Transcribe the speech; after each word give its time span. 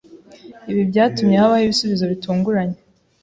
Ibi 0.71 0.81
byatumye 0.89 1.35
habaho 1.41 1.63
ibisubizo 1.65 2.05
bitunguranye. 2.11 2.77